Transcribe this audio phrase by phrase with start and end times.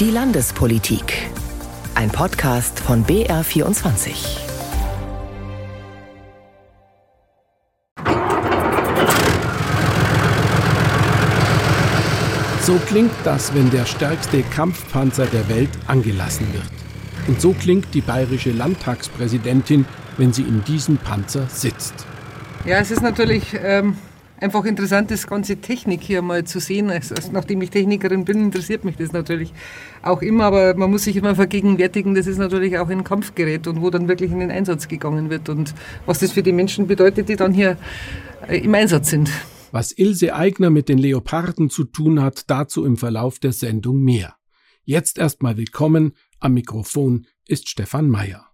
[0.00, 1.28] Die Landespolitik.
[1.96, 4.38] Ein Podcast von BR24.
[12.62, 16.62] So klingt das, wenn der stärkste Kampfpanzer der Welt angelassen wird.
[17.26, 19.84] Und so klingt die bayerische Landtagspräsidentin,
[20.16, 22.06] wenn sie in diesem Panzer sitzt.
[22.64, 23.96] Ja, es ist natürlich ähm,
[24.40, 26.90] einfach interessant, das ganze Technik hier mal zu sehen.
[26.90, 29.52] Also, nachdem ich Technikerin bin, interessiert mich das natürlich
[30.02, 33.82] auch immer, aber man muss sich immer vergegenwärtigen, das ist natürlich auch ein Kampfgerät und
[33.82, 35.74] wo dann wirklich in den Einsatz gegangen wird und
[36.06, 37.76] was das für die Menschen bedeutet, die dann hier
[38.48, 39.30] äh, im Einsatz sind.
[39.70, 44.34] Was Ilse Eigner mit den Leoparden zu tun hat, dazu im Verlauf der Sendung mehr.
[44.84, 48.46] Jetzt erstmal willkommen, am Mikrofon ist Stefan Mayer.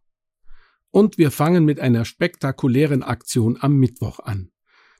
[0.91, 4.51] Und wir fangen mit einer spektakulären Aktion am Mittwoch an.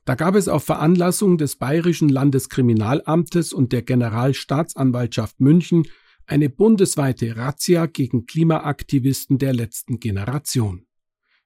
[0.05, 5.85] Da gab es auf Veranlassung des Bayerischen Landeskriminalamtes und der Generalstaatsanwaltschaft München
[6.27, 10.87] eine bundesweite Razzia gegen Klimaaktivisten der letzten Generation.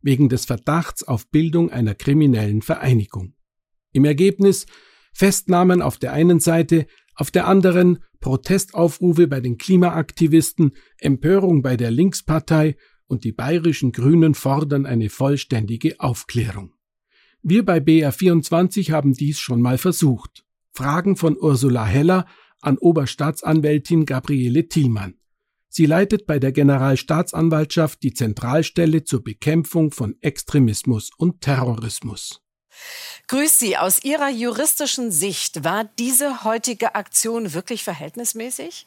[0.00, 3.34] Wegen des Verdachts auf Bildung einer kriminellen Vereinigung.
[3.92, 4.66] Im Ergebnis
[5.12, 11.90] Festnahmen auf der einen Seite, auf der anderen Protestaufrufe bei den Klimaaktivisten, Empörung bei der
[11.90, 16.77] Linkspartei und die bayerischen Grünen fordern eine vollständige Aufklärung.
[17.50, 20.44] Wir bei BR24 haben dies schon mal versucht.
[20.70, 22.26] Fragen von Ursula Heller
[22.60, 25.14] an Oberstaatsanwältin Gabriele Thielmann.
[25.70, 32.42] Sie leitet bei der Generalstaatsanwaltschaft die Zentralstelle zur Bekämpfung von Extremismus und Terrorismus.
[33.28, 33.78] Grüß Sie.
[33.78, 38.86] Aus Ihrer juristischen Sicht war diese heutige Aktion wirklich verhältnismäßig?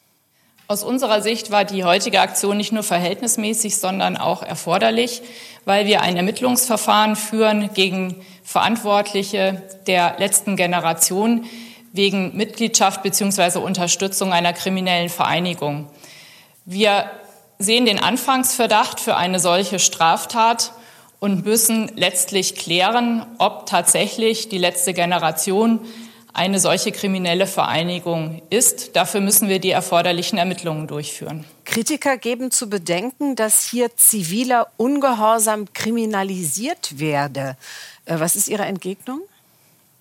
[0.72, 5.22] Aus unserer Sicht war die heutige Aktion nicht nur verhältnismäßig, sondern auch erforderlich,
[5.66, 11.44] weil wir ein Ermittlungsverfahren führen gegen Verantwortliche der letzten Generation
[11.92, 13.60] wegen Mitgliedschaft bzw.
[13.60, 15.90] Unterstützung einer kriminellen Vereinigung.
[16.64, 17.12] Wir
[17.60, 20.72] sehen den Anfangsverdacht für eine solche Straftat
[21.20, 25.82] und müssen letztlich klären, ob tatsächlich die letzte Generation
[26.34, 28.96] eine solche kriminelle Vereinigung ist.
[28.96, 31.46] Dafür müssen wir die erforderlichen Ermittlungen durchführen.
[31.66, 37.58] Kritiker geben zu bedenken, dass hier ziviler Ungehorsam kriminalisiert werde.
[38.06, 39.22] Äh, was ist Ihre Entgegnung?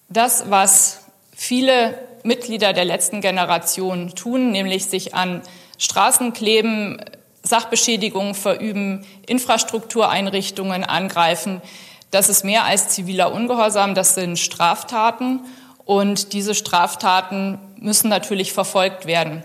[0.09, 1.03] Das, was
[1.35, 5.43] viele Mitglieder der letzten Generation tun, nämlich sich an
[5.79, 7.01] Straßen kleben,
[7.43, 11.63] Sachbeschädigungen verüben, Infrastruktureinrichtungen angreifen,
[12.11, 15.41] das ist mehr als ziviler Ungehorsam, das sind Straftaten.
[15.91, 19.43] Und diese Straftaten müssen natürlich verfolgt werden.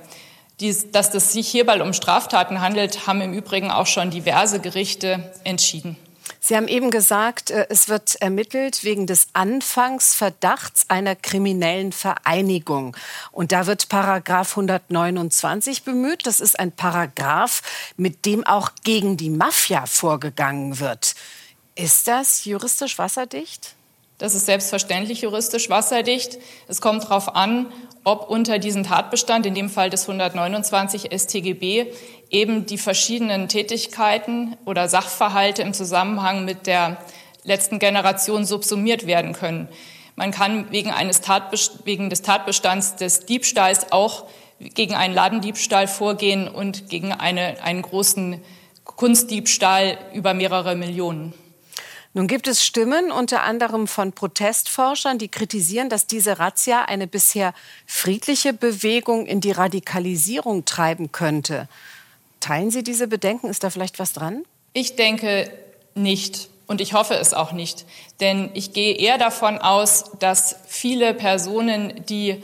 [0.60, 5.34] Dies, dass es sich hierbei um Straftaten handelt, haben im Übrigen auch schon diverse Gerichte
[5.44, 5.98] entschieden.
[6.40, 12.96] Sie haben eben gesagt, äh, es wird ermittelt wegen des Anfangsverdachts einer kriminellen Vereinigung.
[13.32, 16.28] Und da wird Paragraph 129 bemüht.
[16.28, 17.64] Das ist ein Paragraph,
[17.98, 21.16] mit dem auch gegen die Mafia vorgegangen wird.
[21.74, 23.76] Ist das juristisch wasserdicht?
[24.18, 26.38] Das ist selbstverständlich juristisch wasserdicht.
[26.68, 27.68] Es kommt darauf an,
[28.06, 31.88] ob unter diesem Tatbestand, in dem Fall des 129 StGB,
[32.30, 36.98] eben die verschiedenen Tätigkeiten oder Sachverhalte im Zusammenhang mit der
[37.44, 39.68] letzten Generation subsumiert werden können.
[40.16, 44.26] Man kann wegen, eines Tatbest wegen des Tatbestands des Diebstahls auch
[44.60, 48.42] gegen einen Ladendiebstahl vorgehen und gegen eine, einen großen
[48.86, 51.34] Kunstdiebstahl über mehrere Millionen.
[52.16, 57.54] Nun gibt es Stimmen, unter anderem von Protestforschern, die kritisieren, dass diese Razzia eine bisher
[57.86, 61.68] friedliche Bewegung in die Radikalisierung treiben könnte.
[62.40, 63.50] Teilen Sie diese Bedenken?
[63.50, 64.46] Ist da vielleicht was dran?
[64.72, 65.52] Ich denke
[65.94, 66.48] nicht.
[66.68, 67.86] Und ich hoffe es auch nicht.
[68.22, 72.42] Denn ich gehe eher davon aus, dass viele Personen, die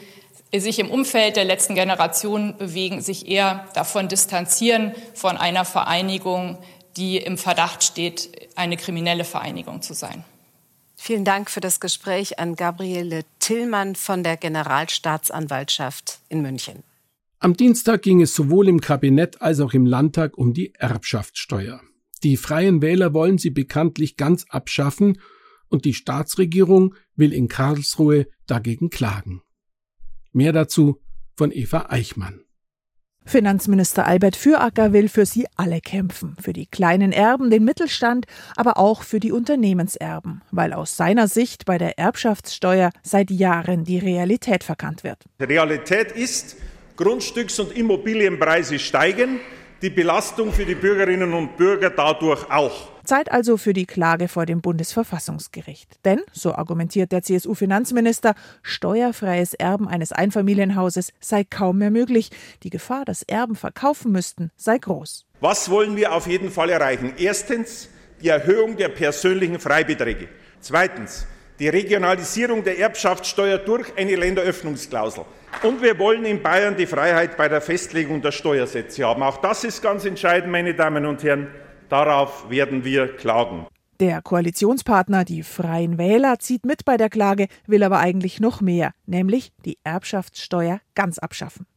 [0.53, 6.57] sich im Umfeld der letzten Generation bewegen, sich eher davon distanzieren, von einer Vereinigung,
[6.97, 10.23] die im Verdacht steht, eine kriminelle Vereinigung zu sein.
[10.95, 16.83] Vielen Dank für das Gespräch an Gabriele Tillmann von der Generalstaatsanwaltschaft in München.
[17.39, 21.81] Am Dienstag ging es sowohl im Kabinett als auch im Landtag um die Erbschaftssteuer.
[22.21, 25.19] Die Freien Wähler wollen sie bekanntlich ganz abschaffen
[25.67, 29.41] und die Staatsregierung will in Karlsruhe dagegen klagen.
[30.33, 31.01] Mehr dazu
[31.35, 32.43] von Eva Eichmann.
[33.25, 38.25] Finanzminister Albert Füracker will für sie alle kämpfen, für die kleinen Erben, den Mittelstand,
[38.55, 43.99] aber auch für die Unternehmenserben, weil aus seiner Sicht bei der Erbschaftssteuer seit Jahren die
[43.99, 45.19] Realität verkannt wird.
[45.39, 46.57] Die Realität ist,
[46.97, 49.39] Grundstücks- und Immobilienpreise steigen,
[49.81, 52.89] die Belastung für die Bürgerinnen und Bürger dadurch auch.
[53.11, 55.99] Zeit also für die Klage vor dem Bundesverfassungsgericht.
[56.05, 62.29] Denn, so argumentiert der CSU-Finanzminister, steuerfreies Erben eines Einfamilienhauses sei kaum mehr möglich.
[62.63, 65.25] Die Gefahr, dass Erben verkaufen müssten, sei groß.
[65.41, 67.11] Was wollen wir auf jeden Fall erreichen?
[67.17, 67.89] Erstens
[68.21, 70.29] die Erhöhung der persönlichen Freibeträge.
[70.61, 71.27] Zweitens
[71.59, 75.25] die Regionalisierung der Erbschaftssteuer durch eine Länderöffnungsklausel.
[75.63, 79.21] Und wir wollen in Bayern die Freiheit bei der Festlegung der Steuersätze haben.
[79.21, 81.49] Auch das ist ganz entscheidend, meine Damen und Herren.
[81.91, 83.67] Darauf werden wir klagen.
[83.99, 88.93] Der Koalitionspartner, die Freien Wähler, zieht mit bei der Klage, will aber eigentlich noch mehr,
[89.05, 91.67] nämlich die Erbschaftssteuer ganz abschaffen.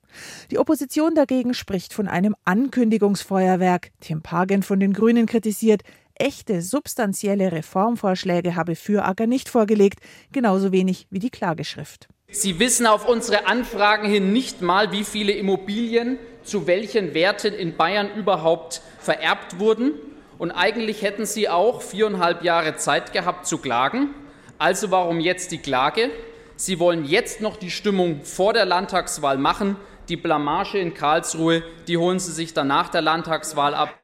[0.52, 3.90] Die Opposition dagegen spricht von einem Ankündigungsfeuerwerk.
[3.99, 5.82] Tim Pagen von den Grünen kritisiert,
[6.14, 9.99] echte substanzielle Reformvorschläge habe Füracker nicht vorgelegt,
[10.31, 12.06] genauso wenig wie die Klageschrift.
[12.28, 17.76] Sie wissen auf unsere Anfragen hin nicht mal, wie viele Immobilien zu welchen Werten in
[17.76, 19.93] Bayern überhaupt vererbt wurden.
[20.38, 24.11] Und eigentlich hätten Sie auch viereinhalb Jahre Zeit gehabt zu klagen.
[24.58, 26.11] Also warum jetzt die Klage?
[26.56, 29.76] Sie wollen jetzt noch die Stimmung vor der Landtagswahl machen.
[30.08, 33.99] Die Blamage in Karlsruhe, die holen Sie sich dann nach der Landtagswahl ab.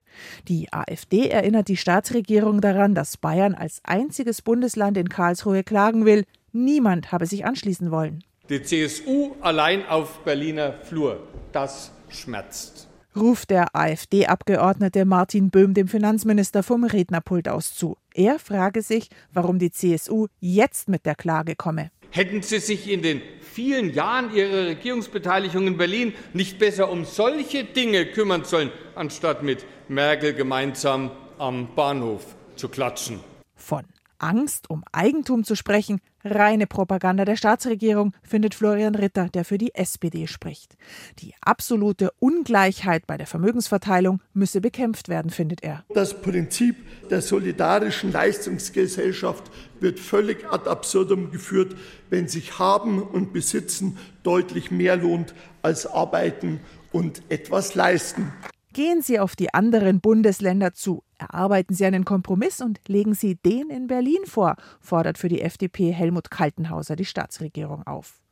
[0.49, 6.25] Die AfD erinnert die Staatsregierung daran, dass Bayern als einziges Bundesland in Karlsruhe klagen will.
[6.53, 8.25] Niemand habe sich anschließen wollen.
[8.49, 11.21] Die CSU allein auf Berliner Flur,
[11.53, 12.89] das schmerzt.
[13.17, 17.97] Ruft der AfD-Abgeordnete Martin Böhm dem Finanzminister vom Rednerpult aus zu.
[18.15, 21.91] Er frage sich, warum die CSU jetzt mit der Klage komme.
[22.11, 27.65] Hätten Sie sich in den vielen Jahren Ihrer Regierungsbeteiligung in Berlin nicht besser um solche
[27.65, 33.21] Dinge kümmern sollen, anstatt mit Merkel gemeinsam am Bahnhof zu klatschen?
[33.55, 33.85] Von
[34.21, 39.75] Angst um Eigentum zu sprechen, reine Propaganda der Staatsregierung, findet Florian Ritter, der für die
[39.75, 40.77] SPD spricht.
[41.19, 45.85] Die absolute Ungleichheit bei der Vermögensverteilung müsse bekämpft werden, findet er.
[45.95, 46.77] Das Prinzip
[47.09, 49.51] der solidarischen Leistungsgesellschaft
[49.81, 51.75] wird völlig ad absurdum geführt,
[52.11, 56.61] wenn sich Haben und Besitzen deutlich mehr lohnt als Arbeiten
[56.93, 58.33] und etwas leisten.
[58.73, 63.69] Gehen Sie auf die anderen Bundesländer zu, erarbeiten Sie einen Kompromiss und legen Sie den
[63.69, 68.23] in Berlin vor, fordert für die FDP Helmut Kaltenhauser die Staatsregierung auf.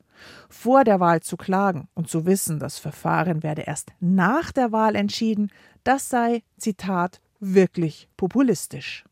[0.48, 4.94] Vor der Wahl zu klagen und zu wissen, das Verfahren werde erst nach der Wahl
[4.94, 5.50] entschieden,
[5.82, 9.04] das sei, Zitat, wirklich populistisch.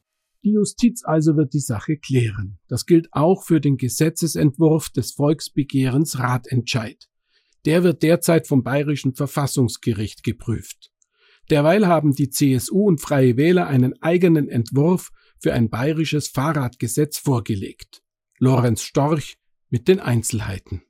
[0.44, 2.58] Die Justiz also wird die Sache klären.
[2.69, 7.08] Das gilt auch für den Gesetzesentwurf des Volksbegehrens Ratentscheid.
[7.64, 10.93] Der wird derzeit vom Bayerischen Verfassungsgericht geprüft.
[11.50, 18.02] Derweil haben die CSU und Freie Wähler einen eigenen Entwurf für ein bayerisches Fahrradgesetz vorgelegt.
[18.38, 19.37] Lorenz Storch
[19.70, 20.82] mit den Einzelheiten.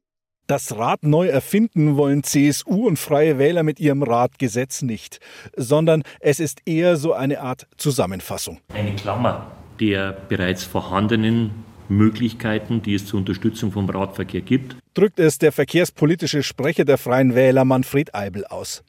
[0.47, 5.19] Das Rad neu erfinden wollen CSU und Freie Wähler mit ihrem Radgesetz nicht,
[5.57, 8.61] sondern es ist eher so eine Art Zusammenfassung.
[8.73, 9.51] Eine Klammer
[9.81, 11.51] der bereits vorhandenen
[11.89, 14.77] Möglichkeiten, die es zur Unterstützung vom Radverkehr gibt.
[14.95, 18.83] Drückt es der verkehrspolitische Sprecher der Freien Wähler Manfred Eibel aus.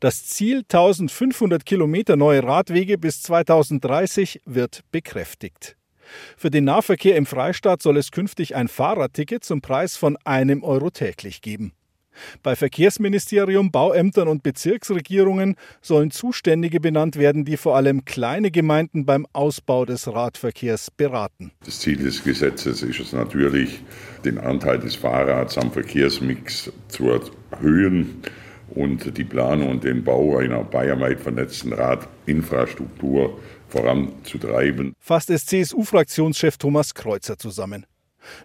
[0.00, 5.76] Das Ziel 1500 Kilometer neue Radwege bis 2030 wird bekräftigt.
[6.36, 10.90] Für den Nahverkehr im Freistaat soll es künftig ein Fahrradticket zum Preis von einem Euro
[10.90, 11.72] täglich geben.
[12.42, 19.26] Bei Verkehrsministerium, Bauämtern und Bezirksregierungen sollen Zuständige benannt werden, die vor allem kleine Gemeinden beim
[19.32, 21.52] Ausbau des Radverkehrs beraten.
[21.64, 23.82] Das Ziel des Gesetzes ist es natürlich,
[24.24, 27.10] den Anteil des Fahrrads am Verkehrsmix zu
[27.50, 28.22] erhöhen
[28.74, 34.94] und die Planung und den Bau einer bayernweit vernetzten Radinfrastruktur voranzutreiben.
[34.98, 37.86] Fasst es CSU-Fraktionschef Thomas Kreuzer zusammen.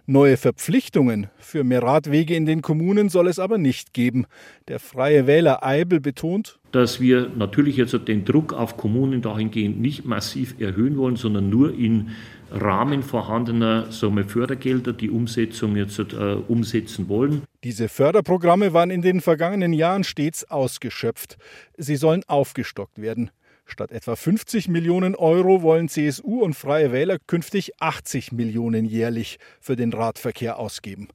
[0.06, 4.26] Neue Verpflichtungen für mehr Radwege in den Kommunen soll es aber nicht geben.
[4.68, 10.04] Der freie Wähler Eibel betont, dass wir natürlich jetzt den Druck auf Kommunen dahingehend nicht
[10.04, 12.10] massiv erhöhen wollen, sondern nur in
[12.50, 17.42] Rahmen vorhandener wir, Fördergelder die Umsetzung jetzt äh, umsetzen wollen.
[17.64, 21.38] Diese Förderprogramme waren in den vergangenen Jahren stets ausgeschöpft.
[21.78, 23.30] Sie sollen aufgestockt werden.
[23.64, 29.76] Statt etwa 50 Millionen Euro wollen CSU und Freie Wähler künftig 80 Millionen jährlich für
[29.76, 31.08] den Radverkehr ausgeben.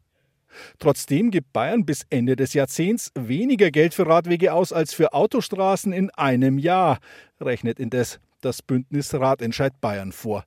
[0.79, 5.93] Trotzdem gibt Bayern bis Ende des Jahrzehnts weniger Geld für Radwege aus als für Autostraßen
[5.93, 6.99] in einem Jahr,
[7.39, 10.45] rechnet indes das Bündnis Radentscheid Bayern vor.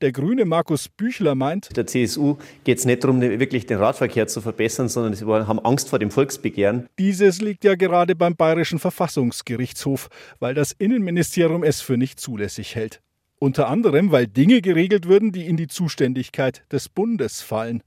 [0.00, 4.40] Der grüne Markus Büchler meint, der CSU geht es nicht darum, wirklich den Radverkehr zu
[4.40, 6.88] verbessern, sondern sie haben Angst vor dem Volksbegehren.
[6.98, 10.08] Dieses liegt ja gerade beim Bayerischen Verfassungsgerichtshof,
[10.40, 13.00] weil das Innenministerium es für nicht zulässig hält.
[13.38, 17.82] Unter anderem, weil Dinge geregelt würden, die in die Zuständigkeit des Bundes fallen.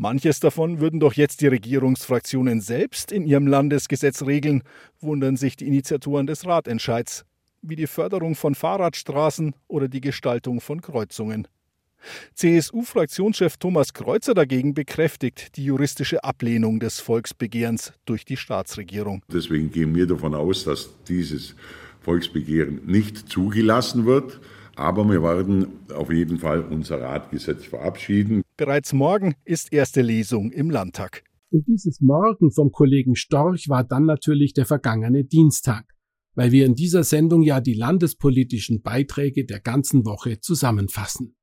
[0.00, 4.62] Manches davon würden doch jetzt die Regierungsfraktionen selbst in ihrem Landesgesetz regeln,
[4.98, 7.26] wundern sich die Initiatoren des Ratentscheids.
[7.60, 11.46] wie die Förderung von Fahrradstraßen oder die Gestaltung von Kreuzungen.
[12.34, 19.22] CSU-Fraktionschef Thomas Kreuzer dagegen bekräftigt die juristische Ablehnung des Volksbegehrens durch die Staatsregierung.
[19.30, 21.54] Deswegen gehen wir davon aus, dass dieses
[22.00, 24.40] Volksbegehren nicht zugelassen wird.
[24.80, 28.40] Aber wir werden auf jeden Fall unser Radgesetz verabschieden.
[28.56, 31.22] Bereits morgen ist erste Lesung im Landtag.
[31.50, 35.84] Und dieses Morgen vom Kollegen Storch war dann natürlich der vergangene Dienstag,
[36.34, 41.36] weil wir in dieser Sendung ja die landespolitischen Beiträge der ganzen Woche zusammenfassen.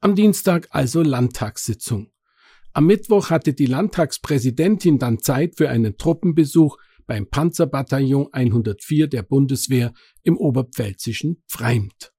[0.00, 2.10] Am Dienstag also Landtagssitzung.
[2.72, 9.92] Am Mittwoch hatte die Landtagspräsidentin dann Zeit für einen Truppenbesuch beim Panzerbataillon 104 der Bundeswehr
[10.22, 12.12] im oberpfälzischen Pfreimt.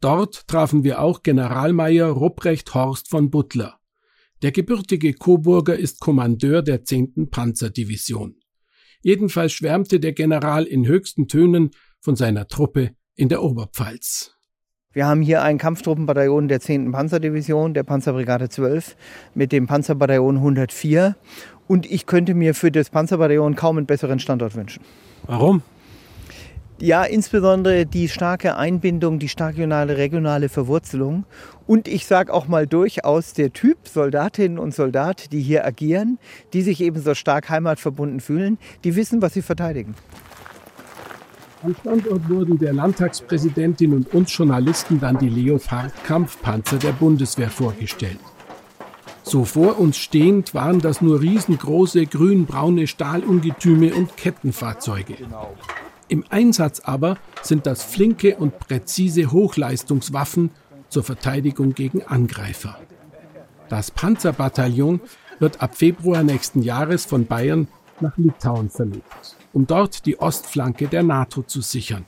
[0.00, 3.78] Dort trafen wir auch Generalmajor Rupprecht Horst von Butler.
[4.42, 7.28] Der gebürtige Coburger ist Kommandeur der 10.
[7.30, 8.36] Panzerdivision.
[9.02, 14.33] Jedenfalls schwärmte der General in höchsten Tönen von seiner Truppe in der Oberpfalz.
[14.94, 16.92] Wir haben hier ein Kampftruppenbataillon der 10.
[16.92, 18.94] Panzerdivision, der Panzerbrigade 12,
[19.34, 21.16] mit dem Panzerbataillon 104.
[21.66, 24.84] Und ich könnte mir für das Panzerbataillon kaum einen besseren Standort wünschen.
[25.26, 25.62] Warum?
[26.78, 31.24] Ja, insbesondere die starke Einbindung, die starke regionale Verwurzelung
[31.66, 36.18] und ich sage auch mal durchaus der Typ Soldatinnen und Soldat, die hier agieren,
[36.52, 39.94] die sich ebenso stark heimatverbunden fühlen, die wissen, was sie verteidigen.
[41.64, 48.18] Am Standort wurden der Landtagspräsidentin und uns Journalisten dann die Leopard-Kampfpanzer der Bundeswehr vorgestellt.
[49.22, 55.14] So vor uns stehend waren das nur riesengroße grün-braune Stahlungetüme und Kettenfahrzeuge.
[56.08, 60.50] Im Einsatz aber sind das flinke und präzise Hochleistungswaffen
[60.90, 62.76] zur Verteidigung gegen Angreifer.
[63.70, 65.00] Das Panzerbataillon
[65.38, 67.68] wird ab Februar nächsten Jahres von Bayern
[68.00, 72.04] nach Litauen verlegt um dort die Ostflanke der NATO zu sichern.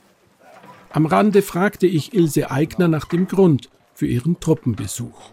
[0.91, 5.31] Am Rande fragte ich Ilse Aigner nach dem Grund für ihren Truppenbesuch.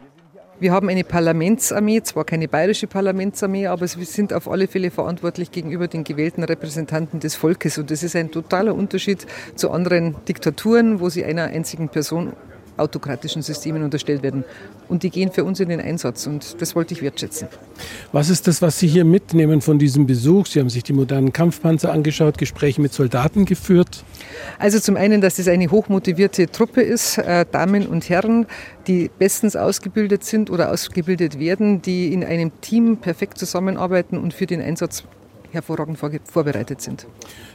[0.61, 5.51] Wir haben eine Parlamentsarmee, zwar keine bayerische Parlamentsarmee, aber wir sind auf alle Fälle verantwortlich
[5.51, 7.77] gegenüber den gewählten Repräsentanten des Volkes.
[7.77, 12.35] Und das ist ein totaler Unterschied zu anderen Diktaturen, wo sie einer einzigen Person
[12.77, 14.45] autokratischen Systemen unterstellt werden.
[14.89, 17.49] Und die gehen für uns in den Einsatz und das wollte ich wertschätzen.
[18.13, 20.47] Was ist das, was Sie hier mitnehmen von diesem Besuch?
[20.47, 24.05] Sie haben sich die modernen Kampfpanzer angeschaut, Gespräche mit Soldaten geführt.
[24.59, 28.47] Also zum einen, dass es eine hochmotivierte Truppe ist, äh, Damen und Herren,
[28.87, 34.47] die bestens ausgebildet sind oder ausgebildet werden, die in einem Team perfekt zusammenarbeiten und für
[34.47, 35.05] den Einsatz
[35.55, 37.07] hervorragend vorbereitet sind.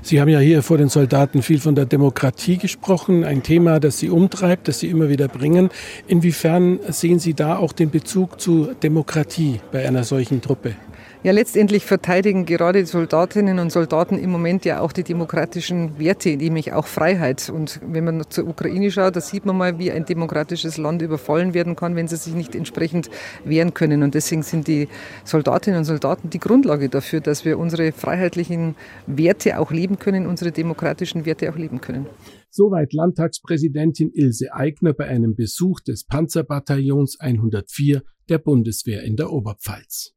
[0.01, 3.99] Sie haben ja hier vor den Soldaten viel von der Demokratie gesprochen, ein Thema, das
[3.99, 5.69] Sie umtreibt, das Sie immer wieder bringen.
[6.07, 10.75] Inwiefern sehen Sie da auch den Bezug zu Demokratie bei einer solchen Truppe?
[11.21, 16.37] Ja, letztendlich verteidigen gerade die Soldatinnen und Soldaten im Moment ja auch die demokratischen Werte,
[16.37, 17.49] nämlich auch Freiheit.
[17.53, 21.53] Und wenn man zur Ukraine schaut, da sieht man mal, wie ein demokratisches Land überfallen
[21.53, 23.09] werden kann, wenn sie sich nicht entsprechend
[23.43, 24.01] wehren können.
[24.01, 24.87] Und deswegen sind die
[25.25, 30.53] Soldatinnen und Soldaten die Grundlage dafür, dass wir unsere freiheitlichen Werte auch leben können, unsere
[30.53, 32.05] demokratischen Werte auch leben können.
[32.49, 40.15] Soweit Landtagspräsidentin Ilse Aigner bei einem Besuch des Panzerbataillons 104 der Bundeswehr in der Oberpfalz.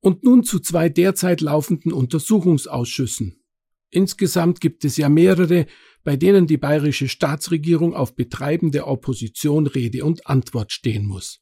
[0.00, 3.42] Und nun zu zwei derzeit laufenden Untersuchungsausschüssen.
[3.90, 5.66] Insgesamt gibt es ja mehrere,
[6.04, 11.40] bei denen die bayerische Staatsregierung auf Betreiben der Opposition Rede und Antwort stehen muss.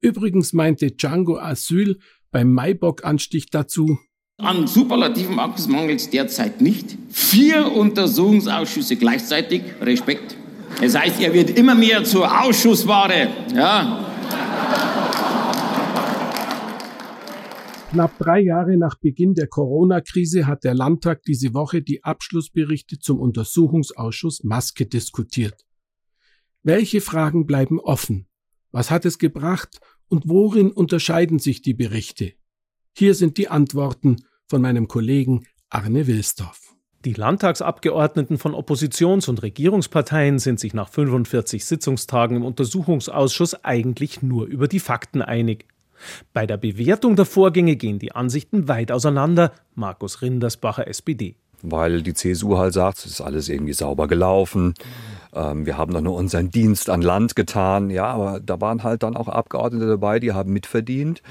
[0.00, 1.98] Übrigens meinte Django Asyl
[2.30, 3.98] beim Maibock-Anstich dazu,
[4.38, 6.96] an superlativen Akkus mangelt es derzeit nicht.
[7.08, 10.34] Vier Untersuchungsausschüsse gleichzeitig, Respekt.
[10.80, 13.28] Das heißt, er wird immer mehr zur Ausschussware.
[13.54, 14.13] Ja.
[17.94, 23.20] Knapp drei Jahre nach Beginn der Corona-Krise hat der Landtag diese Woche die Abschlussberichte zum
[23.20, 25.64] Untersuchungsausschuss Maske diskutiert.
[26.64, 28.26] Welche Fragen bleiben offen?
[28.72, 32.32] Was hat es gebracht und worin unterscheiden sich die Berichte?
[32.96, 36.74] Hier sind die Antworten von meinem Kollegen Arne Wilsdorf.
[37.04, 44.46] Die Landtagsabgeordneten von Oppositions- und Regierungsparteien sind sich nach 45 Sitzungstagen im Untersuchungsausschuss eigentlich nur
[44.46, 45.68] über die Fakten einig.
[46.32, 49.52] Bei der Bewertung der Vorgänge gehen die Ansichten weit auseinander.
[49.74, 51.36] Markus Rindersbacher, SPD.
[51.62, 54.74] Weil die CSU halt sagt, es ist alles irgendwie sauber gelaufen.
[55.34, 57.90] Ähm, wir haben doch nur unseren Dienst an Land getan.
[57.90, 61.22] Ja, aber da waren halt dann auch Abgeordnete dabei, die haben mitverdient.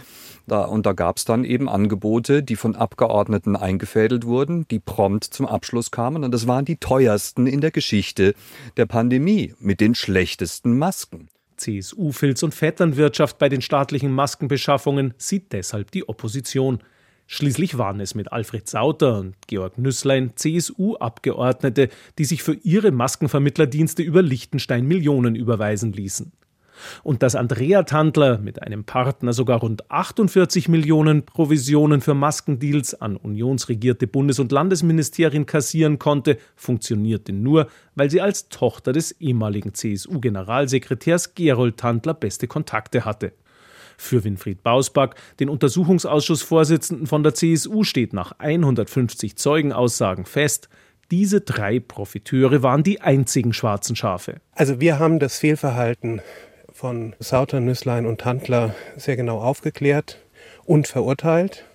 [0.46, 5.24] Da, und da gab es dann eben Angebote, die von Abgeordneten eingefädelt wurden, die prompt
[5.24, 6.24] zum Abschluss kamen.
[6.24, 8.34] Und das waren die teuersten in der Geschichte
[8.75, 11.29] der Pandemie mit den schlechtesten Masken.
[11.63, 16.79] CSU-Filz- und Vetternwirtschaft bei den staatlichen Maskenbeschaffungen sieht deshalb die Opposition.
[17.25, 24.03] Schließlich waren es mit Alfred Sauter und Georg Nüsslein CSU-Abgeordnete, die sich für ihre Maskenvermittlerdienste
[24.03, 26.34] über Liechtenstein Millionen überweisen ließen.
[27.04, 33.16] Und dass Andrea Tandler mit einem Partner sogar rund 48 Millionen Provisionen für Maskendeals an
[33.16, 41.36] unionsregierte Bundes- und Landesministerien kassieren konnte, funktionierte nur, weil sie als Tochter des ehemaligen CSU-Generalsekretärs
[41.36, 43.34] Gerold Tandler beste Kontakte hatte.
[43.98, 50.70] Für Winfried Bausback, den Untersuchungsausschussvorsitzenden von der CSU, steht nach 150 Zeugenaussagen fest,
[51.12, 54.38] diese drei Profiteure waren die einzigen schwarzen Schafe.
[54.54, 56.22] Also wir haben das Fehlverhalten
[56.74, 60.18] von Sauter, Nüsslein und Tandler sehr genau aufgeklärt
[60.65, 61.65] und verurteilt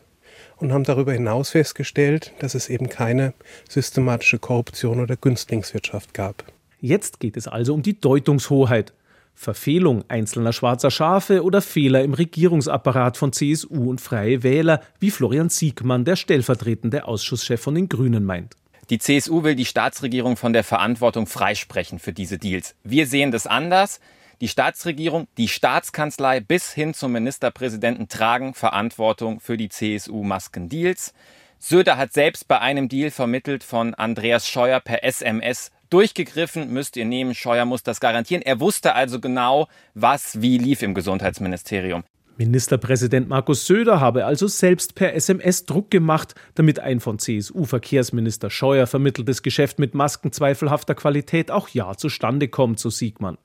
[0.57, 3.33] und haben darüber hinaus festgestellt, dass es eben keine
[3.69, 6.45] systematische Korruption oder Günstlingswirtschaft gab.
[6.81, 8.93] Jetzt geht es also um die Deutungshoheit.
[9.35, 15.49] Verfehlung einzelner schwarzer Schafe oder Fehler im Regierungsapparat von CSU und Freie Wähler, wie Florian
[15.49, 18.57] Siegmann, der stellvertretende Ausschusschef von den Grünen, meint.
[18.90, 22.75] Die CSU will die Staatsregierung von der Verantwortung freisprechen für diese Deals.
[22.83, 24.00] Wir sehen das anders.
[24.40, 31.12] Die Staatsregierung, die Staatskanzlei bis hin zum Ministerpräsidenten tragen Verantwortung für die CSU-Maskendeals.
[31.59, 37.04] Söder hat selbst bei einem Deal vermittelt von Andreas Scheuer per SMS durchgegriffen, müsst ihr
[37.04, 38.42] nehmen, Scheuer muss das garantieren.
[38.42, 42.04] Er wusste also genau, was wie lief im Gesundheitsministerium.
[42.37, 48.87] Ministerpräsident Markus Söder habe also selbst per SMS Druck gemacht, damit ein von CSU-Verkehrsminister Scheuer
[48.87, 53.37] vermitteltes Geschäft mit Masken zweifelhafter Qualität auch ja zustande kommt, so Siegmann.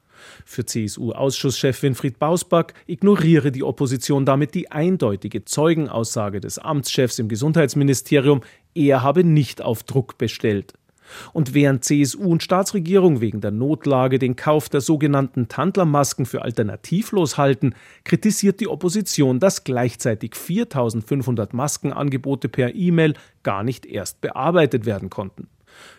[0.45, 8.41] Für CSU-Ausschusschef Winfried Bausback ignoriere die Opposition damit die eindeutige Zeugenaussage des Amtschefs im Gesundheitsministerium,
[8.75, 10.73] er habe nicht auf Druck bestellt.
[11.33, 17.37] Und während CSU und Staatsregierung wegen der Notlage den Kauf der sogenannten Tandlermasken für alternativlos
[17.37, 23.13] halten, kritisiert die Opposition, dass gleichzeitig 4500 Maskenangebote per E-Mail
[23.43, 25.47] gar nicht erst bearbeitet werden konnten.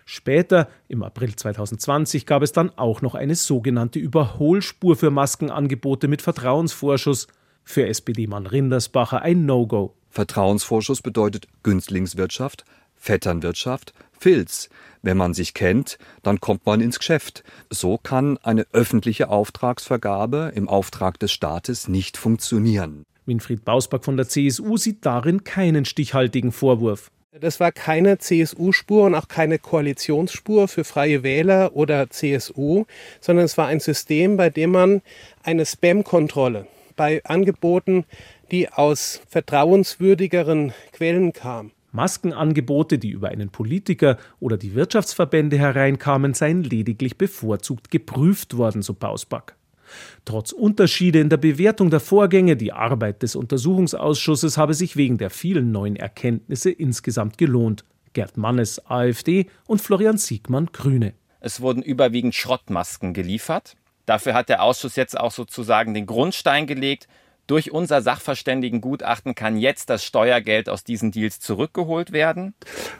[0.05, 6.23] Später, im April 2020, gab es dann auch noch eine sogenannte Überholspur für Maskenangebote mit
[6.23, 7.29] Vertrauensvorschuss.
[7.65, 9.95] Für SPD-Mann Rindersbacher ein No-Go.
[10.11, 12.65] Vertrauensvorschuss bedeutet Günstlingswirtschaft,
[12.95, 14.69] Vetternwirtschaft, Filz.
[15.03, 17.45] Wenn man sich kennt, dann kommt man ins Geschäft.
[17.69, 23.05] So kann eine öffentliche Auftragsvergabe im Auftrag des Staates nicht funktionieren.
[23.27, 27.11] Winfried Bausback von der CSU sieht darin keinen stichhaltigen Vorwurf.
[27.41, 32.85] Das war keine CSU-Spur und auch keine Koalitionsspur für Freie Wähler oder CSU,
[33.21, 35.03] sondern es war ein System, bei dem man
[35.43, 38.05] eine Spam-Kontrolle bei Angeboten,
[38.53, 46.63] die aus vertrauenswürdigeren Quellen kamen, Maskenangebote, die über einen Politiker oder die Wirtschaftsverbände hereinkamen, seien
[46.63, 49.57] lediglich bevorzugt geprüft worden, so Pausback.
[50.25, 55.31] Trotz Unterschiede in der Bewertung der Vorgänge, die Arbeit des Untersuchungsausschusses habe sich wegen der
[55.31, 57.85] vielen neuen Erkenntnisse insgesamt gelohnt.
[58.13, 61.15] Gerd Mannes, AfD und Florian Siegmann, Grüne.
[61.41, 63.77] Es wurden überwiegend Schrottmasken geliefert.
[64.07, 67.09] Dafür hat der Ausschuss jetzt auch sozusagen den Grundstein gelegt
[67.47, 72.55] durch unser Sachverständigengutachten kann jetzt das Steuergeld aus diesen Deals zurückgeholt werden.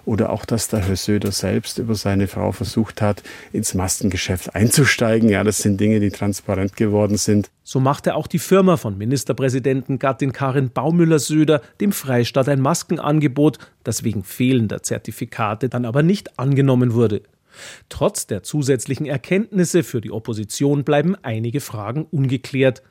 [0.05, 5.29] Oder auch, dass der Herr Söder selbst über seine Frau versucht hat, ins Maskengeschäft einzusteigen.
[5.29, 7.51] Ja, das sind Dinge, die transparent geworden sind.
[7.63, 14.05] So machte auch die Firma von Ministerpräsidenten Gattin Karin Baumüller-Söder dem Freistaat ein Maskenangebot, das
[14.05, 17.23] wegen fehlender Zertifikate dann aber nicht angenommen wurde.
[17.89, 22.83] Trotz der zusätzlichen Erkenntnisse für die Opposition bleiben einige Fragen ungeklärt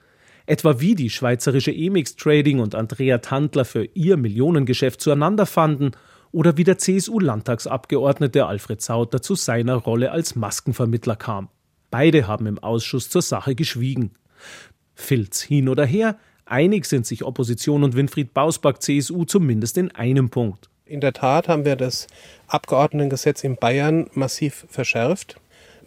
[0.46, 5.92] etwa wie die schweizerische Emix Trading und Andrea Tandler für ihr Millionengeschäft zueinander fanden
[6.32, 11.50] oder wie der CSU-Landtagsabgeordnete Alfred Sauter zu seiner Rolle als Maskenvermittler kam.
[11.92, 14.12] Beide haben im Ausschuss zur Sache geschwiegen.
[14.96, 20.30] Filz hin oder her, einig sind sich Opposition und Winfried Bausback CSU zumindest in einem
[20.30, 20.70] Punkt.
[20.86, 22.08] In der Tat haben wir das
[22.48, 25.40] Abgeordnetengesetz in Bayern massiv verschärft,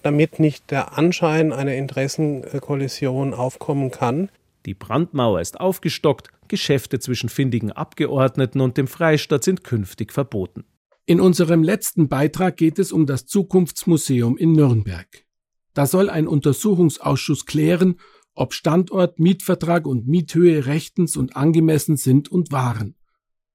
[0.02, 4.30] damit nicht der Anschein einer Interessenkollision aufkommen kann.
[4.66, 10.64] Die Brandmauer ist aufgestockt, Geschäfte zwischen findigen Abgeordneten und dem Freistaat sind künftig verboten.
[11.06, 15.24] In unserem letzten Beitrag geht es um das Zukunftsmuseum in Nürnberg.
[15.72, 18.00] Da soll ein Untersuchungsausschuss klären,
[18.34, 22.96] ob Standort, Mietvertrag und Miethöhe rechtens und angemessen sind und waren.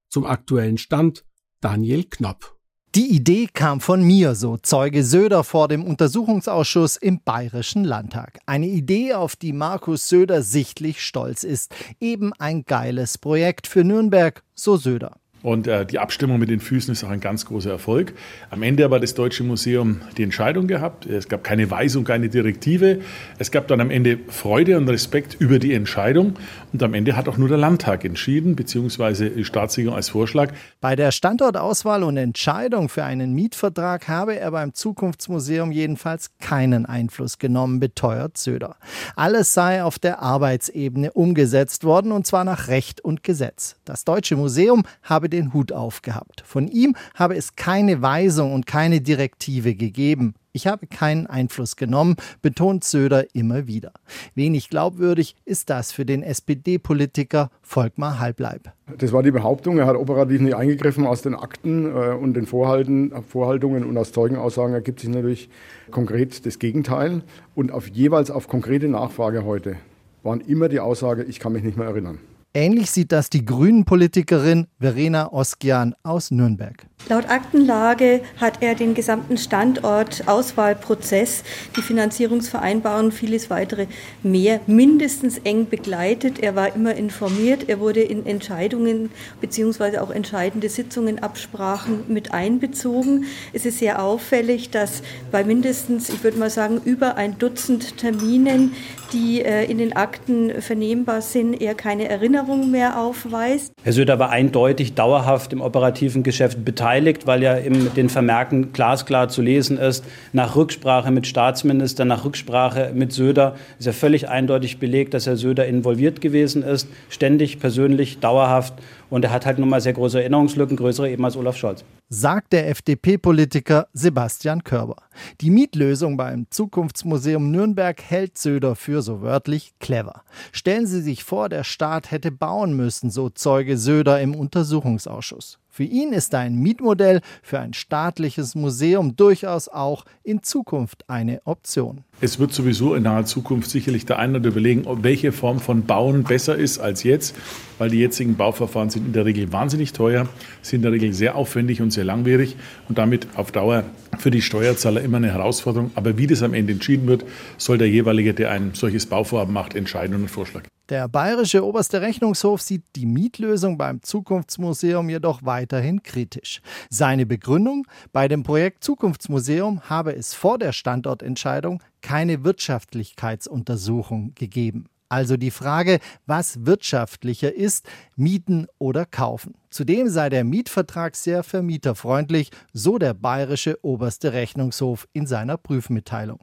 [0.08, 1.24] Zum aktuellen Stand
[1.60, 2.56] Daniel Knopp.
[2.94, 8.38] Die Idee kam von mir, so Zeuge Söder vor dem Untersuchungsausschuss im Bayerischen Landtag.
[8.44, 11.74] Eine Idee, auf die Markus Söder sichtlich stolz ist.
[12.00, 15.16] Eben ein geiles Projekt für Nürnberg, so Söder.
[15.42, 18.12] Und äh, die Abstimmung mit den Füßen ist auch ein ganz großer Erfolg.
[18.50, 21.06] Am Ende aber das Deutsche Museum die Entscheidung gehabt.
[21.06, 23.00] Es gab keine Weisung, keine Direktive.
[23.38, 26.34] Es gab dann am Ende Freude und Respekt über die Entscheidung.
[26.72, 30.52] Und am Ende hat auch nur der Landtag entschieden, beziehungsweise die Staatsregierung als Vorschlag.
[30.80, 37.38] Bei der Standortauswahl und Entscheidung für einen Mietvertrag habe er beim Zukunftsmuseum jedenfalls keinen Einfluss
[37.38, 38.76] genommen, beteuert Söder.
[39.16, 43.76] Alles sei auf der Arbeitsebene umgesetzt worden und zwar nach Recht und Gesetz.
[43.84, 46.42] Das Deutsche Museum habe den Hut aufgehabt.
[46.46, 50.34] Von ihm habe es keine Weisung und keine Direktive gegeben.
[50.54, 53.92] Ich habe keinen Einfluss genommen, betont Söder immer wieder.
[54.34, 58.70] Wenig glaubwürdig ist das für den SPD-Politiker Volkmar Halbleib.
[58.98, 62.44] Das war die Behauptung, er hat operativ nicht eingegriffen aus den Akten äh, und den
[62.44, 65.48] Vorhalten, Vorhaltungen und aus Zeugenaussagen ergibt sich natürlich
[65.90, 67.22] konkret das Gegenteil.
[67.54, 69.76] Und auf, jeweils auf konkrete Nachfrage heute
[70.22, 72.18] waren immer die Aussage, ich kann mich nicht mehr erinnern.
[72.52, 76.86] Ähnlich sieht das die Grünen-Politikerin Verena Oskian aus Nürnberg.
[77.08, 81.42] Laut Aktenlage hat er den gesamten Standort-Auswahlprozess,
[81.76, 83.88] die Finanzierungsvereinbarung, vieles weitere
[84.22, 86.38] mehr mindestens eng begleitet.
[86.38, 89.10] Er war immer informiert, er wurde in Entscheidungen
[89.40, 89.98] bzw.
[89.98, 93.24] auch entscheidende Sitzungen, Absprachen mit einbezogen.
[93.52, 98.76] Es ist sehr auffällig, dass bei mindestens, ich würde mal sagen, über ein Dutzend Terminen,
[99.12, 103.72] die äh, in den Akten vernehmbar sind, er keine Erinnerung mehr aufweist.
[103.82, 109.28] Herr Söder war eindeutig dauerhaft im operativen Geschäft beteiligt, weil ja in den Vermerken glasklar
[109.28, 114.78] zu lesen ist, nach Rücksprache mit Staatsminister, nach Rücksprache mit Söder, ist ja völlig eindeutig
[114.78, 118.74] belegt, dass Herr Söder involviert gewesen ist, ständig, persönlich, dauerhaft.
[119.08, 121.82] Und er hat halt nun mal sehr große Erinnerungslücken, größere eben als Olaf Scholz
[122.14, 124.96] sagt der FDP-Politiker Sebastian Körber.
[125.40, 130.22] Die Mietlösung beim Zukunftsmuseum Nürnberg hält Söder für so wörtlich clever.
[130.52, 135.58] Stellen Sie sich vor, der Staat hätte bauen müssen, so Zeuge Söder im Untersuchungsausschuss.
[135.74, 142.04] Für ihn ist ein Mietmodell für ein staatliches Museum durchaus auch in Zukunft eine Option.
[142.20, 146.24] Es wird sowieso in naher Zukunft sicherlich der eine oder überlegen, welche Form von Bauen
[146.24, 147.34] besser ist als jetzt,
[147.78, 150.28] weil die jetzigen Bauverfahren sind in der Regel wahnsinnig teuer,
[150.60, 152.56] sind in der Regel sehr aufwendig und sehr langwierig
[152.90, 153.84] und damit auf Dauer
[154.18, 155.90] für die Steuerzahler immer eine Herausforderung.
[155.94, 157.24] Aber wie das am Ende entschieden wird,
[157.56, 160.64] soll der jeweilige, der ein solches Bauvorhaben macht, entscheiden und einen Vorschlag.
[160.92, 166.60] Der bayerische oberste Rechnungshof sieht die Mietlösung beim Zukunftsmuseum jedoch weiterhin kritisch.
[166.90, 174.84] Seine Begründung, bei dem Projekt Zukunftsmuseum habe es vor der Standortentscheidung keine Wirtschaftlichkeitsuntersuchung gegeben.
[175.08, 179.54] Also die Frage, was wirtschaftlicher ist, mieten oder kaufen.
[179.70, 186.40] Zudem sei der Mietvertrag sehr vermieterfreundlich, so der bayerische oberste Rechnungshof in seiner Prüfmitteilung.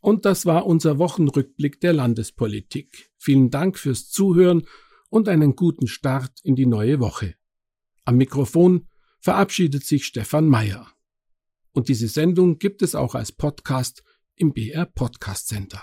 [0.00, 3.10] Und das war unser Wochenrückblick der Landespolitik.
[3.16, 4.66] Vielen Dank fürs Zuhören
[5.08, 7.34] und einen guten Start in die neue Woche.
[8.04, 8.88] Am Mikrofon
[9.20, 10.86] verabschiedet sich Stefan Mayer.
[11.72, 14.02] Und diese Sendung gibt es auch als Podcast
[14.36, 15.82] im BR Podcast Center.